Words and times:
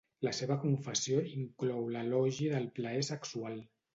La 0.27 0.31
seva 0.35 0.55
confessió 0.61 1.19
inclou 1.41 1.85
l'elogi 1.95 2.49
pel 2.57 2.67
plaer 2.81 3.07
sexual. 3.13 3.63